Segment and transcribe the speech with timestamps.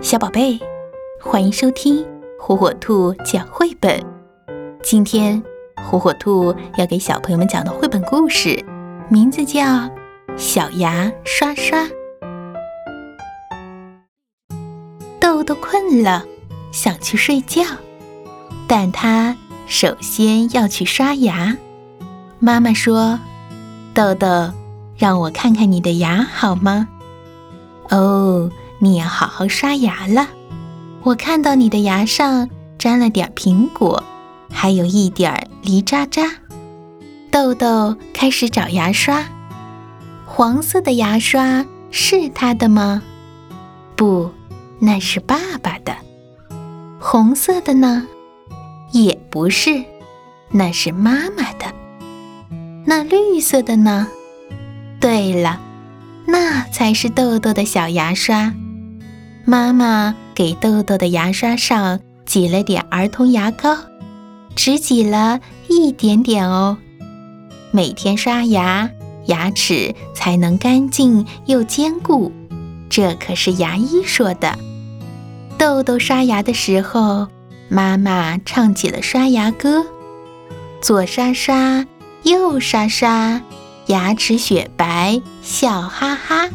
[0.00, 0.56] 小宝贝，
[1.20, 2.06] 欢迎收听
[2.38, 4.00] 火火兔讲绘本。
[4.80, 5.42] 今天，
[5.74, 8.64] 火火兔要给小朋友们讲的绘本故事，
[9.08, 9.60] 名字叫
[10.36, 11.82] 《小牙刷刷》。
[15.18, 16.24] 豆豆困了，
[16.70, 17.64] 想去睡觉，
[18.68, 19.36] 但他
[19.66, 21.56] 首先要去刷牙。
[22.38, 23.18] 妈妈说
[23.92, 24.52] ：“豆豆，
[24.96, 26.86] 让我看看你的牙好吗？”
[27.90, 28.48] 哦。
[28.80, 30.28] 你要好好刷牙了。
[31.02, 34.02] 我看到你的牙上沾了点苹果，
[34.50, 36.30] 还有一点梨渣渣。
[37.30, 39.24] 豆豆开始找牙刷。
[40.24, 43.02] 黄色的牙刷是他的吗？
[43.96, 44.30] 不，
[44.78, 45.96] 那是爸爸的。
[47.00, 48.06] 红色的呢？
[48.92, 49.84] 也不是，
[50.50, 51.72] 那是妈妈的。
[52.86, 54.08] 那绿色的呢？
[55.00, 55.60] 对了，
[56.26, 58.54] 那才是豆豆的小牙刷。
[59.48, 63.78] 妈妈给豆豆的牙刷上挤了点儿童牙膏，
[64.54, 65.40] 只挤了
[65.70, 66.76] 一点点哦。
[67.70, 68.90] 每天刷牙，
[69.24, 72.30] 牙齿才能干净又坚固，
[72.90, 74.58] 这可是牙医说的。
[75.56, 77.28] 豆豆刷牙的时候，
[77.70, 79.86] 妈妈唱起了刷牙歌：
[80.82, 81.86] 左刷刷，
[82.22, 83.40] 右刷刷，
[83.86, 86.50] 牙齿雪白，笑哈哈，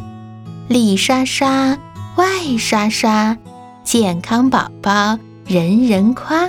[0.67, 1.75] 里刷刷。
[2.15, 3.35] 外刷刷，
[3.83, 6.47] 健康宝宝人人夸。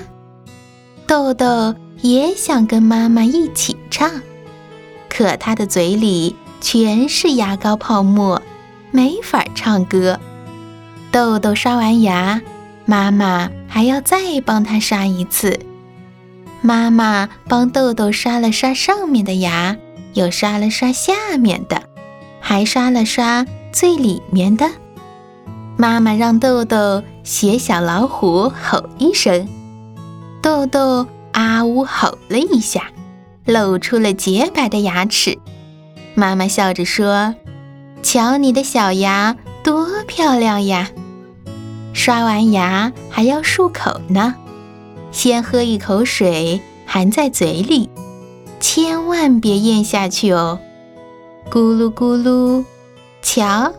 [1.07, 4.11] 豆豆也想跟妈妈一起唱，
[5.09, 8.43] 可他的嘴里全是牙膏泡沫，
[8.91, 10.21] 没法唱歌。
[11.11, 12.43] 豆豆刷完牙，
[12.85, 15.59] 妈妈还要再帮他刷一次。
[16.61, 19.77] 妈妈帮豆豆刷了刷上面的牙，
[20.13, 21.85] 又刷了刷下面的，
[22.39, 24.71] 还刷了刷最里面的。
[25.77, 29.49] 妈妈让豆豆学小老虎吼一声，
[30.41, 32.91] 豆豆啊呜吼了一下，
[33.45, 35.39] 露出了洁白的牙齿。
[36.15, 37.35] 妈妈笑着说
[38.03, 40.91] ：“瞧你的小牙多漂亮呀！”
[41.93, 44.35] 刷完牙还要漱口呢，
[45.11, 47.91] 先喝一口水，含在嘴里，
[48.61, 50.61] 千万别咽下去哦。
[51.51, 52.65] 咕噜咕噜，
[53.23, 53.73] 瞧。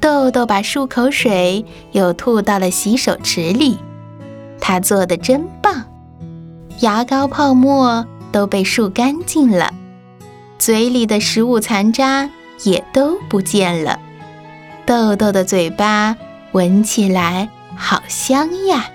[0.00, 3.78] 豆豆把漱口水又吐到了洗手池里，
[4.60, 5.84] 他做的真棒，
[6.80, 9.72] 牙膏泡沫都被漱干净了，
[10.58, 12.30] 嘴里的食物残渣
[12.62, 13.98] 也都不见了，
[14.86, 16.16] 豆豆的嘴巴
[16.52, 18.90] 闻起来好香呀。